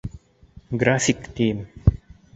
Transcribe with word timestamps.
График, 0.81 1.31
тием! 1.35 1.67